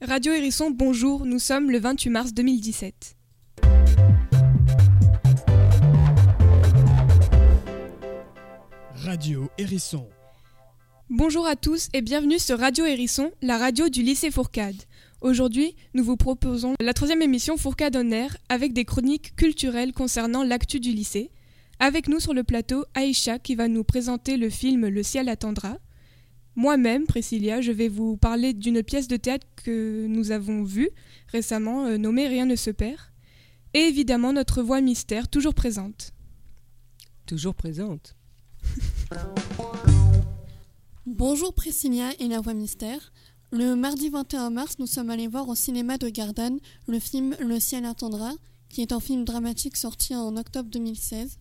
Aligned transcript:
Radio 0.00 0.32
Hérisson, 0.32 0.70
bonjour, 0.70 1.26
nous 1.26 1.40
sommes 1.40 1.72
le 1.72 1.80
28 1.80 2.10
mars 2.10 2.32
2017. 2.32 3.16
Radio 8.94 9.50
Hérisson. 9.58 10.06
Bonjour 11.10 11.48
à 11.48 11.56
tous 11.56 11.88
et 11.94 12.00
bienvenue 12.00 12.38
sur 12.38 12.60
Radio 12.60 12.84
Hérisson, 12.84 13.32
la 13.42 13.58
radio 13.58 13.88
du 13.88 14.02
lycée 14.04 14.30
Fourcade. 14.30 14.76
Aujourd'hui, 15.20 15.74
nous 15.94 16.04
vous 16.04 16.16
proposons 16.16 16.74
la 16.78 16.94
troisième 16.94 17.22
émission 17.22 17.56
Fourcade 17.56 17.96
en 17.96 18.08
air 18.12 18.36
avec 18.48 18.72
des 18.72 18.84
chroniques 18.84 19.34
culturelles 19.34 19.92
concernant 19.92 20.44
l'actu 20.44 20.78
du 20.78 20.92
lycée. 20.92 21.32
Avec 21.80 22.06
nous 22.06 22.20
sur 22.20 22.34
le 22.34 22.44
plateau, 22.44 22.84
Aïcha 22.94 23.40
qui 23.40 23.56
va 23.56 23.66
nous 23.66 23.82
présenter 23.82 24.36
le 24.36 24.48
film 24.48 24.86
Le 24.86 25.02
ciel 25.02 25.28
attendra. 25.28 25.76
Moi-même, 26.58 27.06
Priscilla, 27.06 27.60
je 27.60 27.70
vais 27.70 27.86
vous 27.86 28.16
parler 28.16 28.52
d'une 28.52 28.82
pièce 28.82 29.06
de 29.06 29.16
théâtre 29.16 29.46
que 29.62 30.08
nous 30.08 30.32
avons 30.32 30.64
vue 30.64 30.90
récemment, 31.28 31.86
euh, 31.86 31.98
nommée 31.98 32.26
Rien 32.26 32.46
ne 32.46 32.56
se 32.56 32.70
perd. 32.70 32.98
Et 33.74 33.82
évidemment, 33.82 34.32
notre 34.32 34.60
voix 34.60 34.80
mystère, 34.80 35.28
toujours 35.28 35.54
présente. 35.54 36.12
Toujours 37.26 37.54
présente. 37.54 38.16
Bonjour 41.06 41.54
Priscilla 41.54 42.10
et 42.18 42.26
la 42.26 42.40
voix 42.40 42.54
mystère. 42.54 43.12
Le 43.52 43.76
mardi 43.76 44.08
21 44.08 44.50
mars, 44.50 44.80
nous 44.80 44.88
sommes 44.88 45.10
allés 45.10 45.28
voir 45.28 45.48
au 45.48 45.54
cinéma 45.54 45.96
de 45.96 46.08
Gardanne 46.08 46.58
le 46.88 46.98
film 46.98 47.36
Le 47.38 47.60
ciel 47.60 47.84
attendra, 47.84 48.32
qui 48.68 48.82
est 48.82 48.90
un 48.90 48.98
film 48.98 49.24
dramatique 49.24 49.76
sorti 49.76 50.12
en 50.16 50.36
octobre 50.36 50.70
2016. 50.70 51.38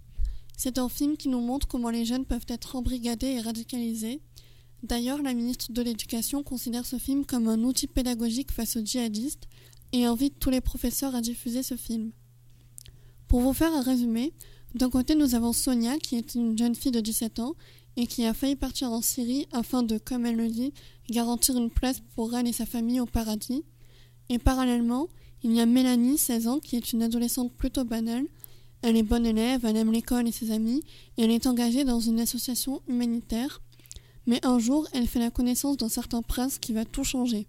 C'est 0.55 0.77
un 0.77 0.89
film 0.89 1.17
qui 1.17 1.29
nous 1.29 1.41
montre 1.41 1.67
comment 1.67 1.89
les 1.89 2.05
jeunes 2.05 2.25
peuvent 2.25 2.45
être 2.49 2.75
embrigadés 2.75 3.31
et 3.31 3.41
radicalisés, 3.41 4.21
D'ailleurs, 4.83 5.21
la 5.21 5.33
ministre 5.33 5.71
de 5.71 5.81
l'Éducation 5.81 6.43
considère 6.43 6.85
ce 6.85 6.97
film 6.97 7.25
comme 7.25 7.47
un 7.47 7.63
outil 7.63 7.87
pédagogique 7.87 8.51
face 8.51 8.77
aux 8.77 8.85
djihadistes 8.85 9.47
et 9.91 10.05
invite 10.05 10.39
tous 10.39 10.49
les 10.49 10.61
professeurs 10.61 11.15
à 11.15 11.21
diffuser 11.21 11.63
ce 11.63 11.75
film. 11.75 12.11
Pour 13.27 13.41
vous 13.41 13.53
faire 13.53 13.73
un 13.73 13.81
résumé, 13.81 14.33
d'un 14.75 14.89
côté 14.89 15.15
nous 15.15 15.35
avons 15.35 15.53
Sonia 15.53 15.97
qui 15.97 16.15
est 16.15 16.35
une 16.35 16.57
jeune 16.57 16.75
fille 16.75 16.91
de 16.91 16.99
17 16.99 17.39
ans 17.39 17.55
et 17.95 18.05
qui 18.05 18.25
a 18.25 18.33
failli 18.33 18.55
partir 18.55 18.91
en 18.91 19.01
Syrie 19.01 19.47
afin 19.51 19.81
de, 19.81 19.97
comme 19.97 20.25
elle 20.25 20.35
le 20.35 20.47
dit, 20.47 20.73
garantir 21.09 21.57
une 21.57 21.71
place 21.71 22.01
pour 22.15 22.35
elle 22.35 22.47
et 22.47 22.53
sa 22.53 22.65
famille 22.65 22.99
au 22.99 23.07
paradis. 23.07 23.63
Et 24.29 24.37
parallèlement, 24.37 25.07
il 25.43 25.53
y 25.53 25.59
a 25.59 25.65
Mélanie, 25.65 26.17
16 26.17 26.47
ans, 26.47 26.59
qui 26.59 26.75
est 26.75 26.93
une 26.93 27.01
adolescente 27.01 27.51
plutôt 27.53 27.83
banale. 27.83 28.25
Elle 28.83 28.97
est 28.97 29.03
bonne 29.03 29.25
élève, 29.25 29.65
elle 29.65 29.77
aime 29.77 29.91
l'école 29.91 30.27
et 30.27 30.31
ses 30.31 30.51
amis, 30.51 30.83
et 31.17 31.23
elle 31.23 31.31
est 31.31 31.47
engagée 31.47 31.83
dans 31.83 31.99
une 31.99 32.19
association 32.19 32.81
humanitaire. 32.87 33.61
Mais 34.27 34.45
un 34.45 34.59
jour, 34.59 34.85
elle 34.93 35.07
fait 35.07 35.19
la 35.19 35.31
connaissance 35.31 35.77
d'un 35.77 35.87
certain 35.87 36.21
prince 36.21 36.59
qui 36.59 36.73
va 36.73 36.83
tout 36.83 37.05
changer. 37.05 37.47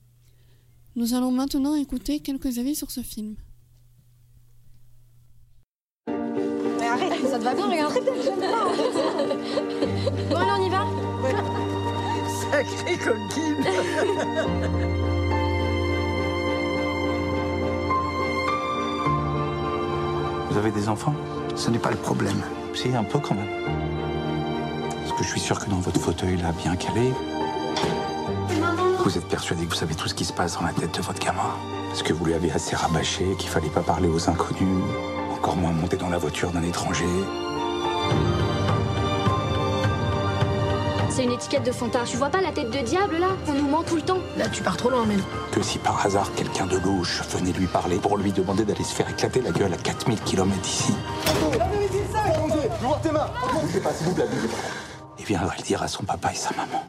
Nous 0.94 1.12
allons 1.12 1.32
maintenant 1.32 1.74
écouter 1.74 2.20
quelques 2.20 2.58
avis 2.58 2.76
sur 2.76 2.92
ce 2.92 3.00
film. 3.00 3.34
Mais 6.06 6.86
arrête, 6.86 7.26
ça 7.28 7.38
te 7.38 7.44
va 7.44 7.54
bien, 7.54 7.66
regarde. 7.66 8.04
bon, 10.30 10.36
alors 10.36 10.60
on 10.60 10.64
y 10.64 10.68
va 10.70 10.84
ouais. 11.24 11.34
Sacré 12.50 12.96
coquine 12.96 13.66
Vous 20.48 20.56
avez 20.56 20.70
des 20.70 20.88
enfants? 20.88 21.14
Ce 21.56 21.70
n'est 21.70 21.80
pas 21.80 21.90
le 21.90 21.96
problème. 21.96 22.40
C'est 22.72 22.94
un 22.94 23.04
peu 23.04 23.18
quand 23.18 23.34
même. 23.34 23.87
Que 25.18 25.24
je 25.24 25.30
suis 25.30 25.40
sûr 25.40 25.58
que 25.58 25.68
dans 25.68 25.80
votre 25.80 26.00
fauteuil, 26.00 26.36
là, 26.36 26.52
bien 26.52 26.76
calé, 26.76 27.12
vous 29.04 29.18
êtes 29.18 29.26
persuadé 29.26 29.64
que 29.64 29.70
vous 29.70 29.74
savez 29.74 29.96
tout 29.96 30.06
ce 30.06 30.14
qui 30.14 30.24
se 30.24 30.32
passe 30.32 30.54
dans 30.54 30.62
la 30.62 30.72
tête 30.72 30.96
de 30.96 31.02
votre 31.02 31.18
gamin. 31.18 31.56
Parce 31.88 32.04
que 32.04 32.12
vous 32.12 32.24
lui 32.24 32.34
avez 32.34 32.52
assez 32.52 32.76
rabâché 32.76 33.24
qu'il 33.36 33.50
fallait 33.50 33.68
pas 33.68 33.80
parler 33.80 34.08
aux 34.08 34.30
inconnus, 34.30 34.84
encore 35.32 35.56
moins 35.56 35.72
monter 35.72 35.96
dans 35.96 36.08
la 36.08 36.18
voiture 36.18 36.52
d'un 36.52 36.62
étranger? 36.62 37.04
C'est 41.10 41.24
une 41.24 41.32
étiquette 41.32 41.64
de 41.64 41.72
Fanta. 41.72 42.04
Tu 42.04 42.16
vois 42.16 42.30
pas 42.30 42.40
la 42.40 42.52
tête 42.52 42.70
de 42.70 42.78
diable 42.78 43.16
là? 43.18 43.30
On 43.48 43.54
nous 43.54 43.68
ment 43.68 43.82
tout 43.82 43.96
le 43.96 44.02
temps. 44.02 44.18
Là, 44.36 44.48
tu 44.48 44.62
pars 44.62 44.76
trop 44.76 44.90
loin, 44.90 45.04
Mel. 45.04 45.18
Que 45.50 45.62
si 45.62 45.78
par 45.78 46.06
hasard 46.06 46.32
quelqu'un 46.36 46.66
de 46.66 46.78
gauche 46.78 47.22
venait 47.30 47.52
lui 47.52 47.66
parler 47.66 47.96
pour 47.96 48.18
lui 48.18 48.30
demander 48.30 48.64
d'aller 48.64 48.84
se 48.84 48.94
faire 48.94 49.10
éclater 49.10 49.40
la 49.40 49.50
gueule 49.50 49.74
à 49.74 49.78
4000 49.78 50.20
km 50.20 50.60
d'ici. 50.60 50.94
Ouvre 52.84 53.00
tes 53.02 53.10
mains 53.10 53.26
Bougez 53.60 53.80
pas, 53.80 53.92
s'il 53.92 54.06
vous 54.06 54.14
plaît, 54.14 54.26
le 55.36 55.62
dire 55.62 55.82
à 55.82 55.88
son 55.88 56.04
papa 56.04 56.32
et 56.32 56.36
sa 56.36 56.50
maman. 56.54 56.84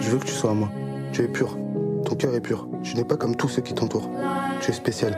Je 0.00 0.10
veux 0.10 0.18
que 0.18 0.24
tu 0.24 0.32
sois 0.32 0.50
à 0.50 0.54
moi. 0.54 0.68
Tu 1.12 1.22
es 1.22 1.28
pur. 1.28 1.56
Ton 2.04 2.14
cœur 2.16 2.34
est 2.34 2.40
pur. 2.40 2.68
Tu 2.82 2.96
n'es 2.96 3.04
pas 3.04 3.16
comme 3.16 3.36
tous 3.36 3.48
ceux 3.48 3.62
qui 3.62 3.74
t'entourent. 3.74 4.10
Tu 4.60 4.70
es 4.70 4.74
spécial. 4.74 5.16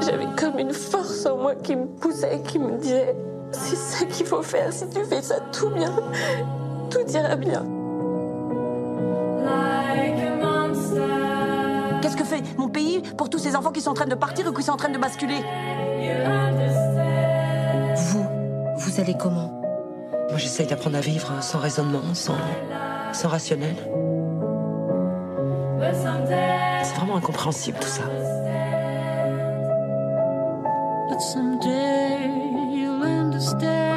J'avais 0.00 0.26
comme 0.36 0.58
une 0.58 0.72
force 0.72 1.26
en 1.26 1.36
moi 1.36 1.54
qui 1.54 1.76
me 1.76 1.86
poussait, 1.86 2.40
qui 2.46 2.58
me 2.58 2.78
disait 2.78 3.14
c'est 3.52 3.76
ça 3.76 4.04
qu'il 4.06 4.26
faut 4.26 4.42
faire. 4.42 4.72
Si 4.72 4.88
tu 4.88 5.04
fais 5.04 5.22
ça, 5.22 5.40
tout 5.52 5.70
bien, 5.70 5.92
tout 6.90 7.06
ira 7.12 7.36
bien. 7.36 7.79
Pour 13.16 13.30
tous 13.30 13.38
ces 13.38 13.56
enfants 13.56 13.72
qui 13.72 13.80
sont 13.80 13.90
en 13.90 13.94
train 13.94 14.06
de 14.06 14.14
partir 14.14 14.46
ou 14.46 14.52
qui 14.52 14.62
sont 14.62 14.72
en 14.72 14.76
train 14.76 14.88
de 14.88 14.98
basculer 14.98 15.40
Vous, 17.96 18.26
vous 18.76 19.00
allez 19.00 19.14
comment? 19.16 19.60
Moi, 20.28 20.38
j'essaye 20.38 20.66
d'apprendre 20.66 20.96
à 20.96 21.00
vivre 21.00 21.42
sans 21.42 21.58
raisonnement, 21.58 22.14
sans, 22.14 22.36
sans 23.12 23.28
rationnel. 23.28 23.74
C'est 26.82 26.94
vraiment 26.94 27.16
incompréhensible 27.16 27.78
tout 27.80 27.88
ça. 27.88 28.02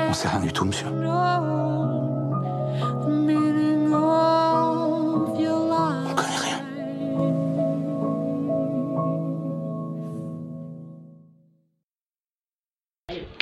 On 0.10 0.14
sait 0.14 0.28
rien 0.28 0.40
du 0.40 0.52
tout, 0.52 0.66
monsieur. 0.66 0.88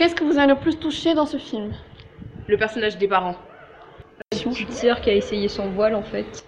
Qu'est-ce 0.01 0.15
que 0.15 0.23
vous 0.23 0.39
a 0.39 0.47
le 0.47 0.55
plus 0.55 0.79
touché 0.79 1.13
dans 1.13 1.27
ce 1.27 1.37
film? 1.37 1.73
Le 2.47 2.57
personnage 2.57 2.97
des 2.97 3.07
parents. 3.07 3.35
Une 4.33 4.51
petite 4.51 4.73
sœur 4.73 4.99
qui 4.99 5.11
a 5.11 5.13
essayé 5.13 5.47
son 5.47 5.69
voile 5.69 5.93
en 5.93 6.01
fait. 6.01 6.43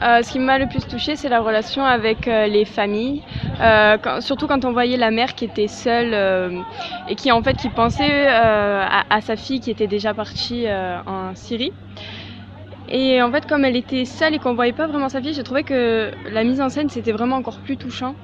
Euh, 0.00 0.22
ce 0.22 0.32
qui 0.32 0.38
m'a 0.38 0.58
le 0.58 0.66
plus 0.66 0.86
touché, 0.88 1.14
c'est 1.14 1.28
la 1.28 1.40
relation 1.40 1.84
avec 1.84 2.26
euh, 2.26 2.46
les 2.46 2.64
familles, 2.64 3.22
euh, 3.60 3.98
quand, 3.98 4.22
surtout 4.22 4.46
quand 4.46 4.64
on 4.64 4.72
voyait 4.72 4.96
la 4.96 5.10
mère 5.10 5.34
qui 5.34 5.44
était 5.44 5.68
seule 5.68 6.14
euh, 6.14 6.62
et 7.06 7.16
qui 7.16 7.30
en 7.30 7.42
fait 7.42 7.58
qui 7.58 7.68
pensait 7.68 8.26
à, 8.28 9.04
à, 9.10 9.20
sa 9.20 9.36
fille 9.36 9.60
qui 9.60 9.70
était 9.70 9.88
déjà 9.88 10.14
partie 10.14 10.64
en 11.06 11.34
Syrie. 11.34 11.74
Et 12.88 13.20
en 13.20 13.30
fait, 13.30 13.46
comme 13.46 13.66
elle 13.66 13.76
était 13.76 14.06
seule 14.06 14.32
et 14.32 14.38
qu'on 14.38 14.54
voyait 14.54 14.72
pas 14.72 14.86
vraiment 14.86 15.10
sa 15.10 15.20
fille, 15.20 15.34
j'ai 15.34 15.44
trouvé 15.44 15.64
que 15.64 16.12
la 16.32 16.44
mise 16.44 16.62
en 16.62 16.70
scène 16.70 16.88
c'était 16.88 17.12
vraiment 17.12 17.36
encore 17.36 17.58
plus 17.58 17.76
touchant 17.76 18.14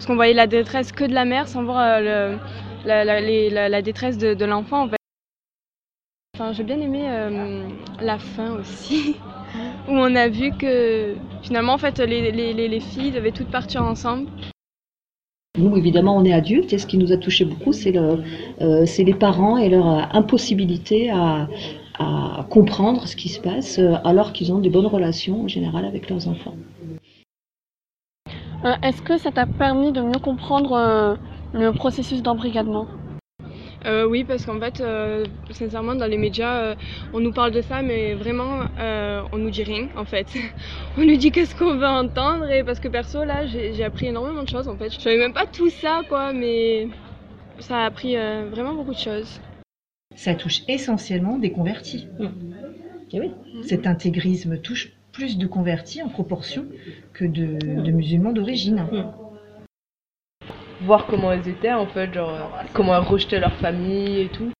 parce 0.00 0.06
qu'on 0.06 0.14
voyait 0.14 0.32
la 0.32 0.46
détresse 0.46 0.92
que 0.92 1.04
de 1.04 1.12
la 1.12 1.26
mère 1.26 1.46
sans 1.46 1.62
voir 1.62 2.00
le, 2.00 2.38
la, 2.86 3.82
détresse 3.82 4.16
de, 4.16 4.32
de 4.32 4.44
l'enfant. 4.46 4.88
Enfin, 6.34 6.54
j'ai 6.54 6.64
bien 6.64 6.80
aimé 6.80 7.02
la 8.00 8.18
fin 8.18 8.52
aussi. 8.52 9.16
où 9.88 9.92
on 9.92 10.14
a 10.14 10.28
vu 10.28 10.52
que 10.52 11.16
finalement 11.42 11.74
en 11.74 11.78
fait 11.78 11.98
les, 11.98 12.32
les, 12.32 12.54
les, 12.54 12.80
filles 12.80 13.10
devaient 13.10 13.30
toutes 13.30 13.50
partir 13.50 13.82
ensemble. 13.82 14.26
Nous 15.58 15.76
évidemment 15.76 16.16
on 16.16 16.24
est 16.24 16.32
adultes 16.32 16.72
et 16.72 16.78
ce 16.78 16.86
qui 16.86 16.96
nous 16.96 17.12
a 17.12 17.18
touché 17.18 17.44
beaucoup 17.44 17.74
c'est 17.74 17.94
euh, 17.94 18.86
les 18.96 19.14
parents 19.14 19.58
et 19.58 19.68
leur 19.68 20.16
impossibilité 20.16 21.10
à, 21.10 21.46
à, 21.98 22.46
comprendre 22.48 23.06
ce 23.06 23.16
qui 23.16 23.28
se 23.28 23.40
passe 23.40 23.78
alors 24.04 24.32
qu'ils 24.32 24.50
ont 24.50 24.60
des 24.60 24.70
bonnes 24.70 24.86
relations 24.86 25.42
en 25.42 25.48
général 25.48 25.84
avec 25.84 26.08
leurs 26.08 26.26
enfants. 26.26 26.54
Euh, 28.64 28.74
Est-ce 28.82 29.00
que 29.00 29.16
ça 29.16 29.30
t'a 29.30 29.46
permis 29.46 29.92
de 29.92 30.02
mieux 30.02 30.18
comprendre 30.18 30.72
euh, 30.72 31.16
le 31.52 31.72
processus 31.72 32.22
d'embrigadement 32.22 32.86
euh, 33.86 34.06
oui, 34.06 34.24
parce 34.24 34.44
qu'en 34.44 34.60
fait, 34.60 34.82
euh, 34.82 35.24
sincèrement, 35.52 35.94
dans 35.94 36.06
les 36.06 36.18
médias, 36.18 36.54
euh, 36.54 36.74
on 37.14 37.20
nous 37.20 37.32
parle 37.32 37.50
de 37.50 37.62
ça, 37.62 37.80
mais 37.80 38.12
vraiment, 38.12 38.66
on 39.32 39.38
nous 39.38 39.48
dit 39.48 39.62
rien, 39.62 39.88
en 39.96 40.04
fait. 40.04 40.26
on 40.98 41.00
nous 41.00 41.16
dit 41.16 41.30
qu'est-ce 41.30 41.56
qu'on 41.56 41.76
veut 41.76 41.86
entendre, 41.86 42.50
et 42.50 42.62
parce 42.62 42.78
que 42.78 42.88
perso, 42.88 43.24
là, 43.24 43.46
j'ai 43.46 43.82
appris 43.82 44.08
énormément 44.08 44.42
de 44.42 44.48
choses, 44.50 44.68
en 44.68 44.76
fait. 44.76 44.90
Je 44.90 45.00
savais 45.00 45.16
même 45.16 45.32
pas 45.32 45.46
tout 45.46 45.70
ça, 45.70 46.02
quoi, 46.10 46.34
mais 46.34 46.88
ça 47.58 47.78
a 47.78 47.86
appris 47.86 48.16
vraiment 48.16 48.74
beaucoup 48.74 48.92
de 48.92 48.98
choses. 48.98 49.40
Ça 50.14 50.34
touche 50.34 50.60
essentiellement 50.68 51.38
des 51.38 51.50
convertis. 51.50 52.06
Mmh. 52.18 52.26
Et 53.12 53.20
oui. 53.20 53.30
Cet 53.62 53.86
intégrisme 53.86 54.58
touche 54.58 54.92
plus 55.20 55.36
de 55.36 55.46
convertis 55.46 56.02
en 56.02 56.08
proportion 56.08 56.64
que 57.12 57.26
de, 57.26 57.58
de 57.82 57.90
musulmans 57.90 58.32
d'origine. 58.32 58.86
Mmh. 58.90 59.04
voir 60.86 61.04
comment 61.04 61.30
elles 61.30 61.46
étaient 61.46 61.74
en 61.74 61.86
fait, 61.86 62.14
genre 62.14 62.50
comment 62.72 62.96
elles 62.96 63.06
rejetaient 63.06 63.38
leur 63.38 63.52
famille 63.52 64.22
et 64.22 64.28
tout. 64.28 64.50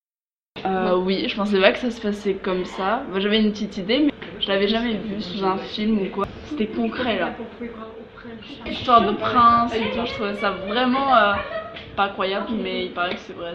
Euh, 0.66 0.98
oui, 0.98 1.26
je 1.30 1.34
pensais 1.34 1.58
pas 1.58 1.72
que 1.72 1.78
ça 1.78 1.90
se 1.90 1.98
passait 1.98 2.34
comme 2.34 2.66
ça. 2.66 3.04
J'avais 3.16 3.40
une 3.40 3.52
petite 3.52 3.78
idée, 3.78 4.00
mais 4.00 4.12
je 4.38 4.48
l'avais 4.48 4.68
jamais 4.68 4.98
vu 4.98 5.22
sous 5.22 5.42
un 5.42 5.56
film 5.56 6.02
ou 6.02 6.10
quoi. 6.10 6.26
C'était 6.44 6.66
concret 6.66 7.18
là. 7.18 7.34
Histoire 8.66 9.00
de 9.10 9.16
prince 9.16 9.74
et 9.74 9.90
tout, 9.92 10.04
je 10.04 10.12
trouvais 10.12 10.34
ça 10.34 10.50
vraiment 10.50 11.16
euh, 11.16 11.32
pas 11.96 12.04
incroyable, 12.04 12.48
mais 12.62 12.84
il 12.84 12.92
paraît 12.92 13.14
que 13.14 13.20
c'est 13.20 13.32
vrai. 13.32 13.54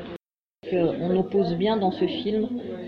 On 0.74 1.16
oppose 1.16 1.54
bien 1.54 1.78
dans 1.78 1.92
ce 1.92 2.08
film 2.08 2.48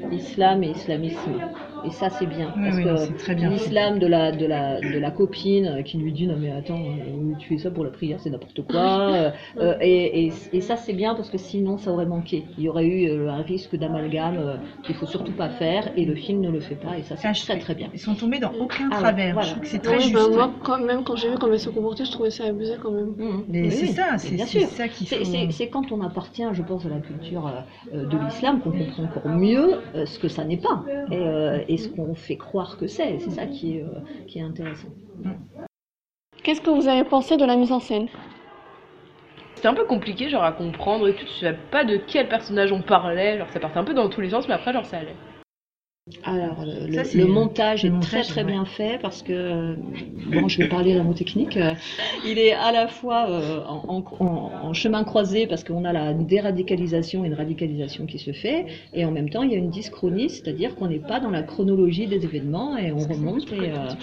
l'islam 0.10 0.64
et 0.64 0.70
l'islamisme. 0.70 1.40
Et 1.86 1.92
ça, 1.92 2.10
c'est 2.10 2.26
bien. 2.26 2.52
Oui, 2.58 2.64
parce 2.64 2.78
oui, 2.78 2.84
que 2.84 2.98
c'est 2.98 3.14
très 3.18 3.36
bien 3.36 3.50
l'islam 3.50 4.00
de 4.00 4.08
la, 4.08 4.32
de, 4.32 4.46
la, 4.46 4.82
de 4.82 5.00
la 5.00 5.12
copine 5.12 5.84
qui 5.86 5.98
lui 5.98 6.12
dit 6.12 6.28
Non, 6.28 6.36
mais 6.40 6.52
attends, 6.52 6.80
euh, 6.80 7.34
tu 7.40 7.48
fais 7.50 7.58
ça 7.58 7.72
pour 7.72 7.84
la 7.84 7.92
prière, 7.92 8.20
c'est 8.20 8.30
n'importe 8.30 8.62
quoi. 8.64 9.12
Euh, 9.12 9.32
euh, 9.62 9.76
et, 9.82 10.26
et, 10.28 10.34
et 10.54 10.62
ça, 10.62 10.76
c'est 10.76 10.94
bien 10.94 11.14
parce 11.16 11.30
que 11.30 11.38
sinon, 11.38 11.78
ça 11.78 11.92
aurait 11.92 12.06
manqué. 12.06 12.46
Il 12.58 12.64
y 12.64 12.70
aurait 12.70 12.86
eu 12.86 13.08
euh, 13.10 13.30
un 13.30 13.42
risque 13.42 13.76
d'amalgame 13.76 14.38
euh, 14.40 14.56
qu'il 14.84 14.96
faut 14.96 15.06
surtout 15.06 15.32
pas 15.34 15.50
faire. 15.50 15.90
Et 15.96 16.06
le 16.06 16.16
film 16.16 16.42
ne 16.42 16.50
le 16.50 16.60
fait 16.60 16.76
pas. 16.76 16.98
Et 16.98 17.04
ça, 17.04 17.16
c'est 17.16 17.32
très, 17.34 17.60
très 17.60 17.76
bien. 17.76 17.90
Ils 17.94 18.00
sont 18.00 18.16
tombés 18.16 18.40
dans 18.40 18.52
aucun 18.60 18.90
Ah 18.92 18.98
travers. 19.00 19.34
voilà. 19.34 19.48
Je 19.48 19.52
trouve 19.52 19.64
que 19.64 19.68
c'est 19.70 19.80
très 19.82 19.96
Ouais, 19.98 20.02
juste. 20.02 20.14
bah, 20.14 20.28
moi, 20.34 20.52
quand 20.64 20.80
même, 20.80 21.04
quand 21.04 21.16
j'ai 21.16 21.30
vu 21.30 21.36
comment 21.40 21.54
elles 21.54 21.60
se 21.60 21.70
comportaient, 21.70 22.06
je 22.06 22.12
trouvais 22.12 22.32
ça 22.32 22.46
abusé 22.46 22.74
quand 22.82 22.92
même. 22.92 23.14
Mais 23.48 23.62
Oui, 23.64 23.72
c'est 23.72 23.88
ça, 23.88 24.18
c'est 24.18 24.38
ça 24.38 24.88
qu'il 24.88 25.08
C'est- 25.08 25.18
faut. 25.18 25.26
C'est 25.26 25.48
c'est 25.52 25.68
quand 25.70 25.92
on 25.92 26.02
appartient, 26.02 26.44
je 26.54 26.62
pense, 26.62 26.86
à 26.86 26.90
la 26.90 27.00
culture 27.00 27.52
euh, 27.94 28.06
de 28.06 28.18
l'islam 28.18 28.60
qu'on 28.62 28.72
comprend 28.72 29.04
encore 29.04 29.30
mieux 29.30 29.76
euh, 29.96 30.06
ce 30.06 30.20
que 30.20 30.28
ça 30.28 30.44
n'est 30.44 30.58
pas 30.58 30.84
et, 31.12 31.16
euh, 31.18 31.60
et 31.68 31.78
ce 31.78 31.90
qu'on 31.90 32.16
fait 32.16 32.38
croire 32.38 32.78
que 32.78 32.88
c'est. 32.88 33.20
C'est 33.20 33.32
ça 33.32 33.46
qui 33.46 33.78
est, 33.78 33.84
euh, 33.84 34.00
qui 34.28 34.40
est 34.40 34.44
intéressant. 34.44 34.90
Qu'est-ce 36.44 36.62
que 36.62 36.70
vous 36.70 36.88
avez 36.88 37.04
pensé 37.04 37.38
de 37.38 37.46
la 37.46 37.56
mise 37.56 37.72
en 37.72 37.80
scène? 37.80 38.08
C'était 39.56 39.68
un 39.68 39.74
peu 39.74 39.86
compliqué 39.86 40.30
genre 40.30 40.44
à 40.44 40.52
comprendre 40.52 41.08
et 41.08 41.16
tout, 41.16 41.26
tu 41.26 41.34
savais 41.34 41.58
pas 41.72 41.84
de 41.84 41.98
quel 41.98 42.30
personnage 42.30 42.72
on 42.72 42.82
parlait, 42.82 43.40
genre 43.40 43.50
ça 43.50 43.60
partait 43.60 43.80
un 43.80 43.84
peu 43.84 43.96
dans 43.96 44.08
tous 44.08 44.22
les 44.22 44.30
sens 44.30 44.48
mais 44.48 44.54
après 44.54 44.72
genre 44.72 44.86
ça 44.86 44.98
allait. 44.98 45.16
Alors, 46.24 46.64
le, 46.66 46.92
Ça, 47.04 47.04
montage 47.28 47.84
le 47.84 47.90
est 47.90 47.92
montage, 47.92 48.10
très 48.10 48.24
très 48.24 48.44
ouais. 48.44 48.52
bien 48.52 48.66
fait 48.66 48.98
parce 49.02 49.22
que, 49.22 49.34
euh, 49.34 49.76
bon, 50.32 50.48
je 50.48 50.58
vais 50.58 50.68
parler 50.70 50.94
d'un 50.94 51.04
mot 51.04 51.14
technique, 51.14 51.58
euh, 51.58 51.72
il 52.26 52.38
est 52.40 52.54
à 52.54 52.72
la 52.72 52.88
fois 52.88 53.28
euh, 53.30 53.60
en, 53.68 53.84
en- 53.88 54.04
en- 54.26 54.52
en 54.70 54.74
chemin 54.74 55.04
croisé 55.04 55.48
parce 55.48 55.64
qu'on 55.66 55.84
a 55.84 55.92
la 55.92 56.14
déradicalisation 56.14 57.24
et 57.24 57.28
une 57.28 57.34
radicalisation 57.34 58.06
qui 58.06 58.20
se 58.20 58.32
fait, 58.32 58.66
et 58.94 59.04
en 59.06 59.12
même 59.12 59.30
temps 59.30 59.42
il 59.44 59.52
y 59.52 59.56
a 59.56 59.58
une 59.58 59.70
dyschronie, 59.70 60.30
c'est-à-dire 60.30 60.76
qu'on 60.76 60.88
n'est 60.88 61.00
pas 61.00 61.20
dans 61.20 61.30
la 61.30 61.44
chronologie 61.44 62.08
des 62.08 62.24
événements 62.24 62.78
et 62.78 62.92
on 62.94 63.00
remonte, 63.06 63.52
et, 63.52 63.70
euh, 63.70 63.94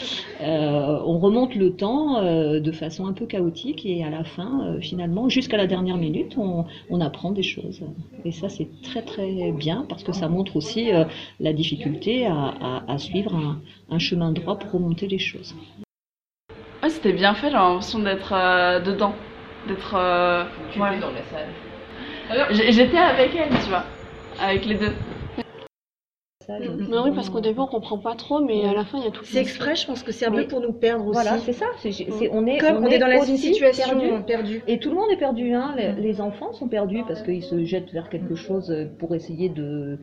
euh, 0.43 0.99
on 1.07 1.19
remonte 1.19 1.55
le 1.55 1.73
temps 1.75 2.19
euh, 2.19 2.61
de 2.61 2.73
façon 2.73 3.07
un 3.07 3.13
peu 3.15 3.25
chaotique 3.27 3.87
et 3.87 4.05
à 4.05 4.11
la 4.11 4.25
fin, 4.25 4.77
finalement, 4.81 5.29
jusqu'à 5.31 5.57
la 5.57 5.67
dernière 5.67 5.97
minute, 5.97 6.35
on, 6.37 6.65
on 6.91 7.01
apprend 7.01 7.33
des 7.33 7.43
choses. 7.43 7.81
Et 8.27 8.33
ça 8.33 8.49
c'est 8.51 8.69
très 8.83 9.03
très 9.03 9.53
bien 9.53 9.87
parce 9.89 10.03
que 10.03 10.13
ça 10.13 10.29
montre 10.29 10.57
aussi 10.57 10.91
la 11.41 11.53
difficulté 11.53 11.94
à, 12.27 12.55
à- 12.61 12.93
à 12.93 12.99
suivre 12.99 13.35
un, 13.35 13.61
un 13.91 13.99
chemin 13.99 14.33
droit 14.33 14.59
pour 14.59 14.71
remonter 14.73 15.07
les 15.07 15.19
choses. 15.19 15.55
Ouais, 16.83 16.91
c'était 16.91 17.13
bien 17.13 17.35
fait, 17.35 17.49
j'ai 17.49 17.55
l'impression 17.55 17.99
d'être 18.01 18.33
euh, 18.33 18.81
dedans. 18.81 19.15
D'être. 19.69 19.95
euh, 19.97 20.45
ouais. 20.77 20.99
dans 21.01 21.11
la 21.11 21.23
salle. 21.31 22.51
J'étais 22.71 22.99
avec 22.99 23.31
elle, 23.35 23.49
tu 23.51 23.69
vois. 23.71 23.85
Avec 24.41 24.67
les 24.67 24.75
deux. 24.75 24.93
Mais 26.47 26.99
oui, 27.03 27.11
parce 27.15 27.31
qu'au 27.31 27.41
début 27.41 27.61
on 27.61 27.67
comprend 27.67 27.97
pas 27.97 28.15
trop, 28.17 28.39
mais 28.45 28.67
à 28.69 28.75
la 28.75 28.85
fin 28.85 28.99
il 28.99 29.05
y 29.05 29.07
a 29.07 29.11
tout. 29.11 29.25
C'est 29.25 29.39
exprès, 29.41 29.77
je 29.77 29.87
pense 29.87 30.03
que 30.03 30.13
c'est 30.13 30.27
un 30.27 30.31
peu 30.31 30.41
Oui. 30.41 30.47
pour 30.47 30.61
nous 30.61 30.75
perdre 30.75 31.07
aussi. 31.07 31.15
Voilà, 31.19 31.39
c'est 31.39 31.55
ça. 31.55 31.65
c'est- 31.79 31.91
c'est- 31.93 32.29
on 32.33 32.45
est, 32.47 32.59
Comme 32.59 32.85
on, 32.85 32.87
est 32.87 32.99
dans 32.99 33.07
la 33.07 33.23
situation 33.23 33.99
perdu. 33.99 34.25
perdue. 34.27 34.63
Et 34.67 34.79
tout 34.79 34.91
le 34.91 34.97
monde 34.97 35.11
est 35.11 35.17
perdu. 35.17 35.55
Hein. 35.55 35.75
Les, 35.75 35.93
les 35.93 36.21
enfants 36.21 36.53
sont 36.53 36.69
perdus 36.69 37.03
parce 37.09 37.23
qu'ils 37.23 37.43
se 37.43 37.65
jettent 37.65 37.91
vers 37.95 38.11
quelque 38.11 38.35
chose 38.35 38.71
pour 38.99 39.15
essayer 39.15 39.49
de. 39.49 39.99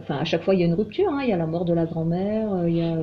Enfin, 0.00 0.16
à 0.18 0.24
chaque 0.24 0.42
fois, 0.42 0.54
il 0.54 0.60
y 0.60 0.62
a 0.62 0.66
une 0.66 0.74
rupture. 0.74 1.08
hein. 1.10 1.20
Il 1.22 1.28
y 1.28 1.32
a 1.32 1.36
la 1.36 1.46
mort 1.46 1.64
de 1.64 1.72
la 1.74 1.84
grand-mère, 1.84 2.52
euh, 2.52 2.68
il 2.70 2.76
y 2.76 2.82
a 2.82 2.94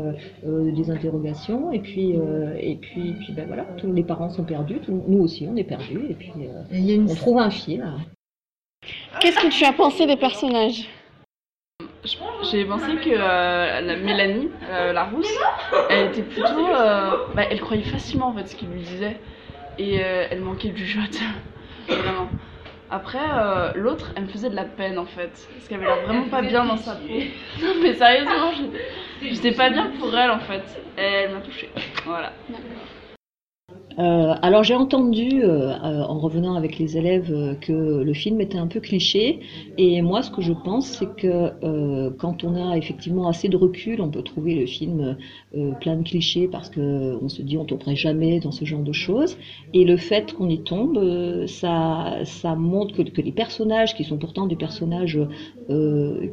euh, 0.48 0.72
des 0.72 0.90
interrogations, 0.92 1.72
et 1.72 1.80
puis, 1.80 2.14
euh, 2.16 2.54
et 2.60 2.76
puis, 2.76 3.16
puis 3.20 3.34
ben 3.34 3.46
voilà, 3.48 3.64
tous 3.78 3.92
les 3.92 4.04
parents 4.04 4.30
sont 4.30 4.44
perdus. 4.44 4.80
tout- 4.80 5.04
nous 5.08 5.20
aussi, 5.24 5.48
on 5.52 5.56
est 5.56 5.64
perdus, 5.64 6.02
et 6.10 6.14
puis 6.14 6.32
euh, 6.40 6.62
Et 6.72 6.78
il 6.78 6.86
y 6.86 6.92
a 6.92 6.96
une 6.96 7.10
on 7.10 7.16
trouve 7.16 7.38
un 7.40 7.50
fil. 7.50 7.84
Qu'est-ce 9.20 9.40
que 9.40 9.48
tu 9.52 9.64
as 9.66 9.74
pensé 9.74 10.06
des 10.08 10.18
personnages? 10.18 10.90
J'ai 12.52 12.66
pensé 12.66 12.96
que 12.96 13.10
euh, 13.12 13.82
la 13.82 13.96
Mélanie, 13.96 14.50
euh, 14.70 14.92
la 14.92 15.04
rousse, 15.04 15.32
elle 15.90 16.08
était 16.08 16.24
plutôt. 16.24 16.68
euh, 16.68 17.12
bah, 17.36 17.44
elle 17.50 17.62
croyait 17.62 17.84
facilement 17.84 18.30
en 18.30 18.34
fait 18.34 18.48
ce 18.48 18.56
qu'il 18.56 18.70
lui 18.70 18.82
disait. 18.82 19.18
Et 19.78 20.04
euh, 20.04 20.26
elle 20.32 20.42
manquait 20.42 20.70
du 20.70 20.86
jeu. 20.86 21.00
Vraiment. 21.88 22.28
Après, 22.92 23.20
euh, 23.20 23.72
l'autre, 23.76 24.12
elle 24.18 24.24
me 24.24 24.28
faisait 24.28 24.50
de 24.50 24.56
la 24.56 24.66
peine 24.66 25.00
en 25.00 25.06
fait. 25.06 25.32
Parce 25.32 25.68
qu'elle 25.70 25.78
avait 25.78 25.88
l'air 25.88 26.02
vraiment 26.06 26.28
pas 26.30 26.42
bien 26.42 26.66
dans 26.66 26.76
sa 26.78 26.96
peau. 26.96 27.08
Non, 27.62 27.74
mais 27.82 27.94
sérieusement, 27.94 28.52
je- 29.22 29.28
j'étais 29.30 29.54
pas 29.54 29.70
bien 29.70 29.92
pour 29.98 30.16
elle 30.18 30.30
en 30.32 30.40
fait. 30.40 30.64
Et 30.98 31.02
elle 31.02 31.34
m'a 31.34 31.40
touchée. 31.42 31.70
Voilà. 32.06 32.34
Euh, 34.00 34.34
alors 34.42 34.64
j'ai 34.64 34.76
entendu 34.76 35.44
euh, 35.44 35.72
euh, 35.72 36.04
en 36.04 36.20
revenant 36.20 36.56
avec 36.56 36.80
les 36.80 36.98
élèves 36.98 37.32
euh, 37.32 37.56
que 37.56 37.72
le 37.74 38.14
film 38.14 38.40
était 38.40 38.58
un 38.58 38.68
peu 38.68 38.80
cliché. 38.80 39.40
Et 39.78 40.02
moi 40.02 40.22
ce 40.22 40.32
que 40.32 40.42
je 40.42 40.54
pense 40.54 40.88
c'est 40.88 41.14
que 41.16 41.52
euh, 41.64 42.10
quand 42.18 42.44
on 42.44 42.56
a 42.56 42.78
effectivement 42.78 43.28
assez 43.28 43.50
de 43.50 43.58
recul 43.58 44.02
on 44.02 44.10
peut 44.10 44.22
trouver 44.22 44.56
le 44.56 44.66
film 44.66 45.18
euh, 45.56 45.72
plein 45.82 45.98
de 45.98 46.04
clichés 46.04 46.48
parce 46.48 46.70
que 46.70 47.18
on 47.22 47.28
se 47.28 47.42
dit 47.42 47.58
on 47.58 47.66
tomberait 47.66 47.96
jamais 47.96 48.40
dans 48.40 48.52
ce 48.52 48.66
genre 48.66 48.82
de 48.84 48.94
choses. 48.94 49.38
Et 49.74 49.84
le 49.84 49.98
fait 49.98 50.34
qu'on 50.34 50.50
y 50.50 50.62
tombe 50.64 51.46
ça 51.48 52.18
ça 52.24 52.56
montre 52.56 52.96
que, 52.96 53.02
que 53.02 53.22
les 53.22 53.32
personnages 53.32 53.96
qui 53.96 54.04
sont 54.04 54.18
pourtant 54.18 54.48
des 54.48 54.56
personnages 54.56 55.20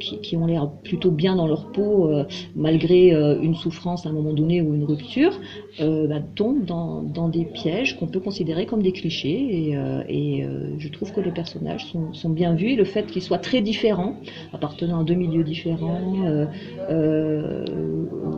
qui, 0.00 0.20
qui 0.20 0.36
ont 0.36 0.46
l'air 0.46 0.68
plutôt 0.82 1.10
bien 1.10 1.36
dans 1.36 1.46
leur 1.46 1.70
peau 1.72 2.10
malgré 2.56 3.10
une 3.42 3.54
souffrance 3.54 4.06
à 4.06 4.10
un 4.10 4.12
moment 4.12 4.32
donné 4.32 4.60
ou 4.60 4.74
une 4.74 4.84
rupture 4.84 5.32
bah, 5.78 6.20
tombent 6.34 6.64
dans, 6.64 7.02
dans 7.02 7.28
des 7.28 7.44
pièges 7.58 7.96
qu'on 7.96 8.06
peut 8.06 8.20
considérer 8.20 8.66
comme 8.66 8.82
des 8.82 8.92
clichés 8.92 9.68
et, 9.68 9.76
euh, 9.76 10.02
et 10.08 10.44
euh, 10.44 10.78
je 10.78 10.88
trouve 10.88 11.12
que 11.12 11.20
les 11.20 11.32
personnages 11.32 11.86
sont, 11.86 12.12
sont 12.12 12.30
bien 12.30 12.54
vus. 12.54 12.70
Et 12.70 12.76
le 12.76 12.84
fait 12.84 13.06
qu'ils 13.06 13.22
soient 13.22 13.38
très 13.38 13.60
différents 13.60 14.16
appartenant 14.52 15.00
à 15.00 15.04
deux 15.04 15.14
milieux 15.14 15.44
différents 15.44 16.24
euh, 16.26 17.64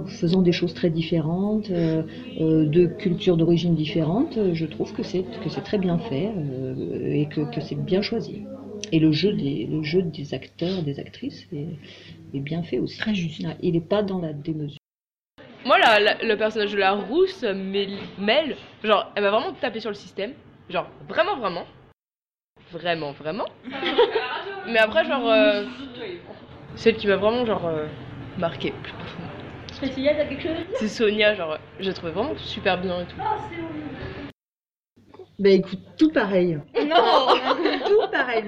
faisant 0.07 0.43
des 0.43 0.53
choses 0.53 0.75
très 0.75 0.91
différentes 0.91 1.71
de 1.71 2.87
cultures 2.87 3.37
d'origine 3.37 3.75
différentes 3.75 4.39
je 4.53 4.67
trouve 4.67 4.93
que 4.93 5.03
c'est 5.03 5.25
que 5.43 5.49
c'est 5.49 5.61
très 5.61 5.79
bien 5.79 5.99
fait 5.99 6.31
et 7.21 7.27
que, 7.27 7.43
que 7.55 7.61
c'est 7.61 7.81
bien 7.93 8.03
choisi. 8.03 8.43
Et 8.93 8.99
le 8.99 9.13
jeu 9.13 9.33
des 9.33 9.67
le 9.67 9.83
jeu 9.83 10.03
des 10.03 10.35
acteurs 10.35 10.83
des 10.83 10.99
actrices 10.99 11.47
est, 11.53 11.69
est 12.35 12.41
bien 12.41 12.63
fait 12.63 12.79
aussi. 12.79 12.99
Très 12.99 13.15
juste. 13.15 13.43
Il 13.63 13.73
n'est 13.75 13.81
pas 13.81 14.03
dans 14.03 14.21
la 14.21 14.33
démesure 14.33 14.80
Moi, 15.65 15.79
la- 15.79 16.01
la- 16.01 16.23
le 16.23 16.37
personnage 16.37 16.73
de 16.73 16.79
la 16.79 16.93
rousse, 16.93 17.43
Mel, 17.43 17.99
Mel, 18.19 18.57
genre, 18.83 19.13
elle 19.15 19.23
m'a 19.25 19.31
vraiment 19.31 19.53
tapé 19.53 19.81
sur 19.81 19.91
le 19.91 19.95
système. 19.95 20.33
Genre, 20.69 20.89
vraiment, 21.09 21.37
vraiment. 21.37 21.67
Vraiment, 22.73 23.13
vraiment. 23.13 23.47
Mais 24.67 24.79
après, 24.79 25.05
genre, 25.05 25.31
euh, 25.31 25.65
celle 26.77 26.97
qui 26.97 27.07
m'a 27.07 27.17
vraiment, 27.17 27.45
genre, 27.45 27.67
euh, 27.67 27.87
marqué. 28.39 28.73
T'as 29.81 29.89
quelque 29.89 30.43
chose 30.43 30.57
C'est 30.79 30.89
Sonia, 30.89 31.35
genre, 31.35 31.59
j'ai 31.79 31.93
trouvé 31.95 32.13
vraiment 32.13 32.37
super 32.39 32.79
bien 32.81 33.01
et 33.03 33.07
tout. 33.07 33.17
Bah 35.39 35.49
écoute, 35.51 35.81
tout 35.97 36.11
pareil. 36.13 36.59
Non 36.87 37.29
Tout 37.87 38.11
pareil. 38.13 38.45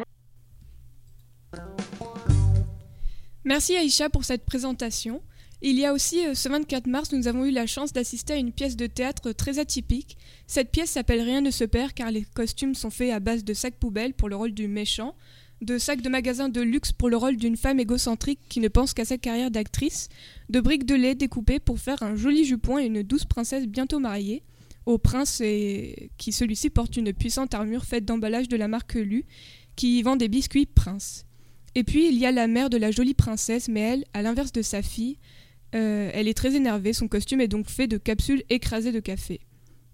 Merci 3.45 3.77
Aïcha 3.77 4.11
pour 4.11 4.25
cette 4.25 4.45
présentation. 4.45 5.23
Il 5.65 5.79
y 5.79 5.87
a 5.87 5.93
aussi, 5.93 6.27
euh, 6.27 6.35
ce 6.35 6.49
24 6.49 6.89
mars, 6.89 7.13
nous 7.13 7.29
avons 7.29 7.45
eu 7.45 7.53
la 7.53 7.69
chance 7.69 7.93
d'assister 7.93 8.33
à 8.33 8.37
une 8.37 8.51
pièce 8.51 8.77
de 8.77 8.89
théâtre 8.89 9.31
très 9.31 9.61
atypique. 9.61 10.19
Cette 10.49 10.73
pièce 10.73 10.91
s'appelle 10.91 11.21
Rien 11.21 11.41
ne 11.41 11.53
se 11.53 11.63
perd 11.63 11.93
car 11.93 12.11
les 12.11 12.25
costumes 12.35 12.75
sont 12.75 12.91
faits 12.91 13.13
à 13.13 13.21
base 13.21 13.45
de 13.45 13.55
sacs 13.55 13.77
poubelles 13.77 14.13
pour 14.13 14.29
le 14.29 14.35
rôle 14.35 14.55
du 14.55 14.67
méchant, 14.67 15.15
de 15.61 15.79
sacs 15.79 16.03
de 16.03 16.09
magasin 16.09 16.49
de 16.49 16.61
luxe 16.61 16.91
pour 16.91 17.09
le 17.09 17.17
rôle 17.17 17.37
d'une 17.37 17.57
femme 17.57 17.79
égocentrique 17.79 18.41
qui 18.49 18.59
ne 18.59 18.67
pense 18.67 18.93
qu'à 18.93 19.05
sa 19.05 19.19
carrière 19.19 19.53
d'actrice, 19.53 20.09
de 20.49 20.59
briques 20.59 20.85
de 20.85 20.97
lait 20.97 21.15
découpées 21.15 21.61
pour 21.61 21.79
faire 21.79 22.03
un 22.03 22.17
joli 22.17 22.45
jupon 22.45 22.81
et 22.81 22.87
une 22.87 23.05
douce 23.05 23.25
princesse 23.25 23.69
bientôt 23.69 24.01
mariée, 24.01 24.43
au 24.85 24.99
prince 24.99 25.41
et 25.41 26.11
qui 26.19 26.33
celui-ci 26.33 26.71
porte 26.71 26.97
une 26.97 27.13
puissante 27.13 27.55
armure 27.55 27.85
faite 27.85 28.05
d'emballage 28.05 28.49
de 28.49 28.57
la 28.57 28.67
marque 28.67 28.95
Lu, 28.95 29.27
qui 29.77 30.03
vend 30.03 30.17
des 30.17 30.27
biscuits 30.27 30.67
Prince. 30.67 31.25
Et 31.77 31.85
puis 31.85 32.09
il 32.09 32.19
y 32.19 32.27
a 32.27 32.33
la 32.33 32.49
mère 32.49 32.69
de 32.69 32.77
la 32.79 32.91
jolie 32.91 33.15
princesse, 33.15 33.69
mais 33.69 33.81
elle, 33.81 34.05
à 34.13 34.23
l'inverse 34.23 34.51
de 34.51 34.63
sa 34.63 34.83
fille, 34.83 35.19
euh, 35.75 36.11
elle 36.13 36.29
est 36.29 36.35
très 36.35 36.55
énervée, 36.55 36.93
son 36.93 37.09
costume 37.09 37.41
est 37.41 37.49
donc 37.49 37.69
fait 37.69 37.87
de 37.87 37.97
capsules 37.97 38.43
écrasées 38.51 38.93
de 38.93 39.01
café. 39.01 39.41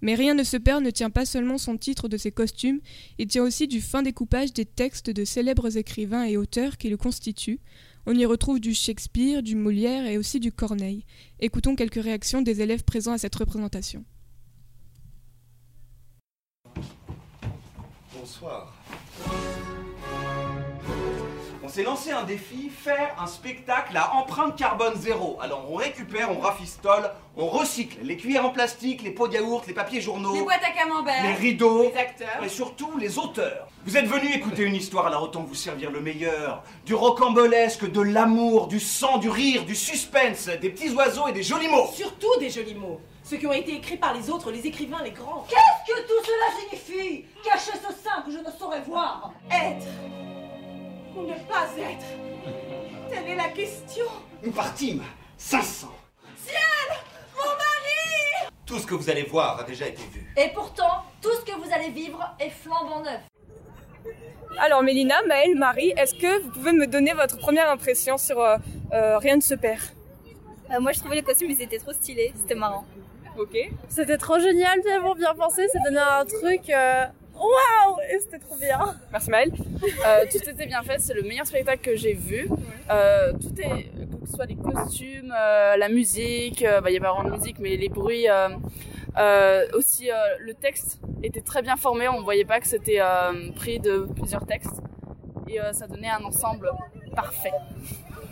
Mais 0.01 0.15
Rien 0.15 0.35
ne 0.35 0.45
se 0.45 0.57
perd 0.57 0.85
ne 0.85 0.91
tient 0.91 1.11
pas 1.11 1.27
seulement 1.27 1.59
son 1.59 1.77
titre 1.77 2.09
de 2.09 2.17
ses 2.17 2.31
costumes, 2.31 2.81
il 3.19 3.27
tient 3.27 3.43
aussi 3.43 3.67
du 3.67 3.81
fin 3.81 4.03
découpage 4.03 4.53
des 4.53 4.65
textes 4.65 5.11
de 5.11 5.25
célèbres 5.25 5.77
écrivains 5.77 6.25
et 6.25 6.37
auteurs 6.37 6.77
qui 6.77 6.89
le 6.89 6.97
constituent. 6.97 7.61
On 8.07 8.15
y 8.15 8.25
retrouve 8.25 8.61
du 8.61 8.75
Shakespeare, 8.75 9.43
du 9.43 9.55
Molière 9.55 10.07
et 10.07 10.19
aussi 10.19 10.41
du 10.41 10.53
Corneille. 10.53 11.05
Écoutons 11.41 11.75
quelques 11.75 12.03
réactions 12.03 12.43
des 12.43 12.63
élèves 12.63 12.85
présents 12.85 13.13
à 13.13 13.19
cette 13.19 13.35
représentation. 13.35 14.05
Bonsoir. 18.15 18.78
On 21.69 21.71
s'est 21.71 21.83
lancé 21.83 22.13
un 22.13 22.23
défi, 22.23 22.71
faire 22.71 23.15
un 23.23 23.27
spectacle 23.27 23.95
à 23.95 24.15
empreinte 24.15 24.57
carbone 24.57 24.95
zéro. 24.97 25.37
Alors 25.39 25.67
on 25.71 25.75
récupère, 25.75 26.31
on 26.35 26.41
rafistole, 26.41 27.11
on 27.37 27.47
recycle 27.47 27.99
les 28.03 28.17
cuillères 28.17 28.47
en 28.47 28.49
plastique, 28.49 29.03
les 29.03 29.11
pots 29.11 29.29
de 29.29 29.35
yaourt, 29.35 29.67
les 29.67 29.75
papiers 29.75 30.01
journaux, 30.01 30.33
Les 30.33 30.41
boîtes 30.41 30.63
à 30.65 30.71
camembert. 30.71 31.23
les 31.23 31.35
rideaux, 31.35 31.83
Les 31.83 31.95
acteurs. 31.95 32.43
et 32.43 32.49
surtout 32.49 32.97
les 32.99 33.19
auteurs. 33.19 33.69
Vous 33.85 33.99
êtes 33.99 34.07
venus 34.07 34.35
écouter 34.35 34.63
une 34.63 34.77
histoire, 34.77 35.09
alors 35.09 35.25
autant 35.25 35.43
vous 35.43 35.55
servir 35.55 35.91
le 35.91 36.01
meilleur. 36.01 36.63
Du 36.87 36.95
rocambolesque, 36.95 37.93
de 37.93 38.01
l'amour, 38.01 38.69
du 38.69 38.81
sang, 38.81 39.19
du 39.19 39.29
rire, 39.29 39.67
du 39.67 39.75
suspense, 39.77 40.47
des 40.47 40.71
petits 40.71 40.95
oiseaux 40.95 41.29
et 41.29 41.33
des 41.33 41.43
jolis 41.43 41.69
mots. 41.69 41.91
Surtout 41.95 42.35
des 42.41 42.49
jolis 42.49 42.77
mots. 42.77 42.99
Ceux 43.25 43.37
qui 43.37 43.47
ont 43.47 43.53
été 43.53 43.75
écrits 43.75 43.99
par 43.99 44.15
les 44.15 44.31
autres, 44.31 44.51
les 44.51 44.67
écrivains, 44.67 45.03
les 45.05 45.11
grands. 45.11 45.45
Qu'est-ce 45.51 45.93
que 45.93 46.01
tout 46.01 46.25
cela 46.25 46.61
signifie? 46.63 47.27
Cachez 47.45 47.73
ce 47.73 47.93
sein 47.93 48.23
que 48.25 48.33
je 48.33 48.39
ne 48.39 48.51
saurais 48.59 48.81
voir. 48.81 49.33
Être 49.51 49.85
ou 51.19 51.27
ne 51.27 51.35
pas 51.49 51.67
être 51.79 52.07
Telle 53.11 53.29
est 53.29 53.37
la 53.37 53.49
question. 53.49 54.05
Nous 54.43 54.53
partîmes 54.53 55.03
500. 55.37 55.89
Ciel 56.45 56.57
Mon 57.37 57.43
mari 57.43 58.53
Tout 58.65 58.79
ce 58.79 58.87
que 58.87 58.95
vous 58.95 59.11
allez 59.11 59.25
voir 59.25 59.61
a 59.61 59.65
déjà 59.65 59.87
été 59.87 60.03
vu. 60.13 60.33
Et 60.37 60.49
pourtant, 60.55 61.05
tout 61.21 61.33
ce 61.33 61.45
que 61.45 61.57
vous 61.59 61.73
allez 61.73 61.91
vivre 61.91 62.25
est 62.39 62.51
flambant 62.51 63.01
neuf. 63.03 63.21
Alors 64.59 64.83
Mélina, 64.83 65.17
Maëlle, 65.27 65.57
Marie, 65.57 65.93
est-ce 65.97 66.15
que 66.15 66.43
vous 66.43 66.51
pouvez 66.51 66.73
me 66.73 66.87
donner 66.87 67.13
votre 67.13 67.39
première 67.39 67.71
impression 67.71 68.19
sur 68.19 68.41
euh, 68.41 68.57
euh, 68.93 69.19
Rien 69.19 69.37
ne 69.37 69.41
se 69.41 69.55
perd? 69.55 69.81
Euh, 70.71 70.81
moi, 70.81 70.93
je 70.93 71.01
trouvais 71.01 71.17
les 71.17 71.23
costumes, 71.23 71.51
ils 71.51 71.63
étaient 71.63 71.79
trop 71.79 71.93
stylés. 71.93 72.33
C'était 72.37 72.55
marrant. 72.55 72.85
Ok. 73.39 73.57
C'était 73.89 74.19
trop 74.19 74.39
génial, 74.39 74.81
tellement 74.83 75.15
bien 75.15 75.35
pensé, 75.35 75.67
ça 75.69 75.79
donnait 75.85 76.01
un 76.01 76.25
truc. 76.25 76.71
Waouh 77.39 77.99
c'était 78.21 78.39
trop 78.39 78.57
bien. 78.57 78.97
Merci 79.13 79.31
Maëlle. 79.31 79.53
Euh, 80.07 80.25
tout 80.31 80.49
était 80.49 80.67
bien 80.67 80.83
fait, 80.83 80.99
c'est 80.99 81.15
le 81.15 81.23
meilleur 81.23 81.47
spectacle 81.47 81.83
que 81.83 81.97
j'ai 81.97 82.15
vu. 82.15 82.49
Euh, 82.91 83.33
tout 83.33 83.55
est, 83.61 83.85
que 83.85 84.27
ce 84.27 84.35
soit 84.35 84.47
les 84.47 84.57
costumes, 84.57 85.35
euh, 85.37 85.77
la 85.77 85.89
musique, 85.89 86.65
bah, 86.65 86.91
il 86.91 86.95
y 86.95 86.97
avait 86.97 87.01
pas 87.01 87.13
vraiment 87.13 87.31
de 87.31 87.37
musique, 87.37 87.59
mais 87.59 87.77
les 87.77 87.89
bruits, 87.89 88.27
aussi 89.75 90.11
le 90.41 90.55
texte 90.55 91.01
était 91.23 91.41
très 91.41 91.63
bien 91.63 91.77
formé, 91.77 92.09
on 92.09 92.23
voyait 92.23 92.45
pas 92.45 92.61
que 92.61 92.67
c'était 92.67 93.01
pris 93.57 93.79
de 93.79 94.09
plusieurs 94.17 94.47
textes 94.47 94.81
et 95.49 95.59
ça 95.73 95.87
donnait 95.87 96.11
un 96.11 96.25
ensemble 96.25 96.71
parfait. 97.15 97.53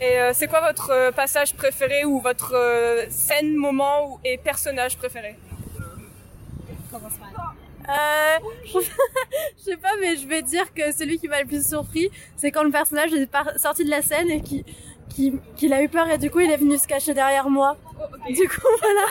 Et 0.00 0.18
c'est 0.34 0.46
quoi 0.48 0.60
votre 0.60 1.10
passage 1.12 1.54
préféré 1.54 2.04
ou 2.04 2.20
votre 2.20 2.54
scène, 3.08 3.54
moment 3.54 4.20
et 4.24 4.36
personnage 4.36 4.96
préféré? 4.96 5.36
Euh, 7.88 8.38
je 9.58 9.62
sais 9.62 9.76
pas, 9.76 9.92
mais 10.00 10.16
je 10.16 10.26
vais 10.26 10.42
dire 10.42 10.72
que 10.74 10.92
celui 10.92 11.18
qui 11.18 11.28
m'a 11.28 11.40
le 11.40 11.46
plus 11.46 11.66
surpris, 11.66 12.10
c'est 12.36 12.50
quand 12.50 12.64
le 12.64 12.70
personnage 12.70 13.12
est 13.12 13.28
sorti 13.58 13.84
de 13.84 13.90
la 13.90 14.02
scène 14.02 14.30
et 14.30 14.40
qui, 14.40 14.64
qui, 15.08 15.34
qu'il 15.56 15.72
a 15.72 15.82
eu 15.82 15.88
peur 15.88 16.08
et 16.08 16.18
du 16.18 16.30
coup 16.30 16.40
il 16.40 16.50
est 16.50 16.56
venu 16.56 16.76
se 16.78 16.86
cacher 16.86 17.14
derrière 17.14 17.48
moi. 17.48 17.76
Du 18.28 18.48
coup, 18.48 18.66
voilà. 18.80 19.06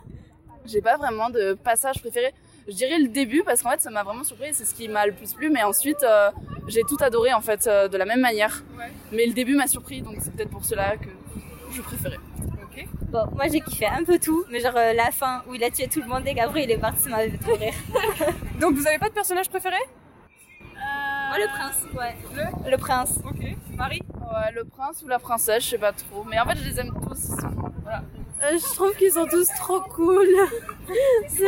J'ai 0.66 0.80
pas 0.80 0.96
vraiment 0.96 1.30
de 1.30 1.54
passage 1.54 2.00
préféré. 2.00 2.34
Je 2.66 2.74
dirais 2.74 2.98
le 2.98 3.06
début 3.06 3.44
parce 3.44 3.62
qu'en 3.62 3.70
fait 3.70 3.80
ça 3.80 3.90
m'a 3.90 4.02
vraiment 4.02 4.24
surpris, 4.24 4.52
c'est 4.52 4.64
ce 4.64 4.74
qui 4.74 4.88
m'a 4.88 5.06
le 5.06 5.12
plus 5.12 5.32
plu, 5.32 5.48
mais 5.50 5.62
ensuite 5.62 6.02
euh, 6.02 6.30
j'ai 6.66 6.82
tout 6.82 6.96
adoré 7.00 7.32
en 7.32 7.40
fait 7.40 7.68
euh, 7.68 7.86
de 7.86 7.96
la 7.96 8.04
même 8.04 8.20
manière. 8.20 8.64
Mais 9.12 9.26
le 9.26 9.32
début 9.32 9.54
m'a 9.54 9.68
surpris 9.68 10.02
donc 10.02 10.16
c'est 10.20 10.32
peut-être 10.34 10.50
pour 10.50 10.64
cela 10.64 10.96
que 10.96 11.08
je 11.72 11.82
préférais. 11.82 12.18
Bon, 13.10 13.26
moi 13.34 13.44
j'ai 13.50 13.60
kiffé 13.60 13.86
un 13.86 14.04
peu 14.04 14.18
tout, 14.18 14.44
mais 14.50 14.60
genre 14.60 14.76
euh, 14.76 14.92
la 14.92 15.10
fin 15.10 15.42
où 15.48 15.54
il 15.54 15.62
a 15.64 15.70
tué 15.70 15.88
tout 15.88 16.00
le 16.00 16.06
monde 16.08 16.26
et 16.26 16.34
qu'après 16.34 16.64
il 16.64 16.70
est 16.70 16.78
parti, 16.78 17.02
ça 17.04 17.10
m'avait 17.10 17.30
fait 17.30 17.38
trop 17.38 17.54
rire. 17.54 17.72
Donc 18.60 18.74
vous 18.74 18.86
avez 18.86 18.98
pas 18.98 19.08
de 19.08 19.14
personnage 19.14 19.48
préféré? 19.48 19.76
Oh, 20.74 21.34
le 21.38 21.46
prince, 21.48 21.82
ouais. 21.94 22.14
Le, 22.34 22.70
le 22.70 22.76
prince. 22.76 23.18
Ok. 23.24 23.56
Marie? 23.76 24.02
Ouais, 24.20 24.52
le 24.54 24.64
prince 24.64 25.02
ou 25.02 25.08
la 25.08 25.18
princesse, 25.18 25.64
je 25.64 25.70
sais 25.70 25.78
pas 25.78 25.92
trop. 25.92 26.24
Mais 26.24 26.38
en 26.38 26.44
fait, 26.46 26.56
je 26.58 26.64
les 26.68 26.80
aime 26.80 26.92
tous. 26.92 27.18
ils 27.30 27.40
sont- 27.40 27.72
Voilà. 27.82 28.02
Euh, 28.42 28.52
je 28.58 28.74
trouve 28.74 28.94
qu'ils 28.96 29.12
sont 29.12 29.26
tous 29.26 29.48
trop 29.58 29.80
cool. 29.80 30.26
Trop... 30.86 31.44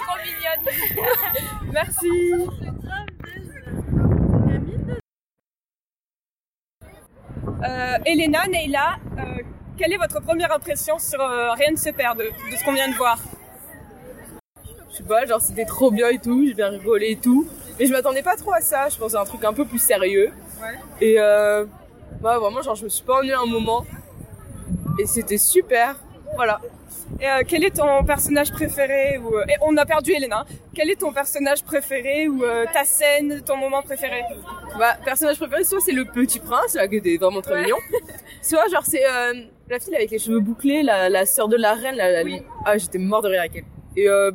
trop 0.00 0.16
mignonne. 0.24 1.72
Merci. 1.72 2.08
Euh, 7.64 7.98
Elena, 8.04 8.46
Neila, 8.46 8.96
euh, 9.18 9.42
quelle 9.78 9.92
est 9.92 9.96
votre 9.98 10.20
première 10.20 10.52
impression 10.52 10.98
sur 10.98 11.20
euh, 11.20 11.52
Rien 11.52 11.70
ne 11.72 11.76
se 11.76 11.90
perd 11.90 12.18
de, 12.18 12.24
de 12.24 12.56
ce 12.56 12.64
qu'on 12.64 12.72
vient 12.72 12.88
de 12.90 12.94
voir? 12.96 13.18
Je 14.90 14.96
sais 14.96 15.02
pas, 15.02 15.26
genre 15.26 15.40
c'était 15.40 15.66
trop 15.66 15.90
bien 15.90 16.08
et 16.08 16.18
tout, 16.18 16.44
j'ai 16.46 16.54
bien 16.54 16.68
rigolé 16.68 17.10
et 17.10 17.16
tout. 17.16 17.46
Mais 17.78 17.86
je 17.86 17.92
m'attendais 17.92 18.22
pas 18.22 18.36
trop 18.36 18.52
à 18.54 18.60
ça, 18.60 18.88
je 18.88 18.96
pensais 18.96 19.16
à 19.16 19.20
un 19.20 19.24
truc 19.26 19.44
un 19.44 19.52
peu 19.52 19.64
plus 19.66 19.78
sérieux. 19.78 20.32
Ouais. 20.62 20.78
Et 21.06 21.16
euh, 21.20 21.66
bah 22.20 22.38
vraiment, 22.38 22.62
genre 22.62 22.74
je 22.76 22.84
me 22.84 22.88
suis 22.88 23.04
pas 23.04 23.18
ennuyée 23.18 23.34
un 23.34 23.44
moment. 23.46 23.84
Et 24.98 25.06
c'était 25.06 25.36
super, 25.36 25.96
voilà. 26.34 26.58
Et, 27.20 27.28
euh, 27.28 27.42
quel 27.46 27.62
est 27.64 27.76
ton 27.76 28.02
personnage 28.04 28.50
préféré 28.50 29.18
ou, 29.18 29.36
euh, 29.36 29.44
et 29.48 29.54
on 29.60 29.76
a 29.76 29.84
perdu 29.84 30.12
Elena. 30.12 30.46
Quel 30.74 30.90
est 30.90 30.96
ton 31.00 31.12
personnage 31.12 31.62
préféré 31.62 32.26
ou 32.28 32.42
ta 32.72 32.84
scène, 32.84 33.42
ton 33.42 33.56
moment 33.58 33.82
préféré? 33.82 34.22
Bah, 34.78 34.96
personnage 35.04 35.36
préféré, 35.36 35.64
soit 35.64 35.80
c'est 35.80 35.92
le 35.92 36.04
petit 36.06 36.38
prince, 36.40 36.74
là, 36.74 36.88
qui 36.88 36.96
était 36.96 37.16
vraiment 37.18 37.42
très 37.42 37.54
Ouais. 37.54 37.62
mignon. 37.64 37.76
Soit 38.48 38.68
genre 38.68 38.84
c'est 38.84 39.04
euh, 39.04 39.34
la 39.68 39.80
fille 39.80 39.94
avec 39.96 40.10
les 40.10 40.18
cheveux 40.20 40.38
bouclés, 40.40 40.82
la, 40.82 41.08
la 41.08 41.26
sœur 41.26 41.48
de 41.48 41.56
la 41.56 41.74
reine, 41.74 41.96
la, 41.96 42.22
la- 42.22 42.38
Ah, 42.64 42.78
j'étais 42.78 42.98
mort 42.98 43.22
de 43.22 43.28
rire 43.28 43.40
avec 43.40 43.56
elle. 43.56 43.64
Et 43.96 44.08
euh, 44.08 44.30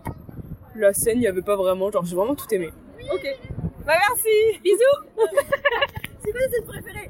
la 0.76 0.94
scène, 0.94 1.18
il 1.20 1.24
y 1.24 1.28
avait 1.28 1.42
pas 1.42 1.56
vraiment, 1.56 1.90
genre 1.92 2.04
j'ai 2.06 2.16
vraiment 2.16 2.36
tout 2.36 2.48
aimé. 2.54 2.70
Ok. 3.14 3.26
Bah 3.86 3.94
merci. 4.10 4.60
Bisous. 4.64 4.78
C'est 6.24 6.32
quoi 6.32 6.42
cette 6.52 6.66
préférée? 6.66 7.10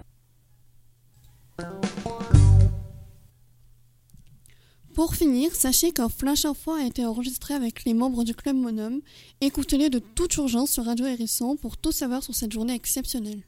Pour 4.94 5.16
finir, 5.16 5.56
sachez 5.56 5.92
qu'un 5.92 6.10
flash 6.10 6.46
info 6.46 6.74
a 6.74 6.84
été 6.84 7.06
enregistré 7.06 7.54
avec 7.54 7.86
les 7.86 7.94
membres 7.94 8.24
du 8.24 8.36
club 8.36 8.56
Monome. 8.58 9.02
Écoutez-les 9.40 9.90
de 9.90 10.00
toute 10.00 10.36
urgence 10.36 10.72
sur 10.72 10.86
Radio 10.86 11.06
Hérisson 11.06 11.56
pour 11.56 11.78
tout 11.78 11.92
savoir 11.94 12.22
sur 12.24 12.36
cette 12.36 12.52
journée 12.52 12.76
exceptionnelle. 12.76 13.42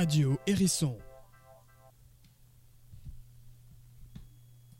Radio 0.00 0.38
Hérisson 0.46 0.96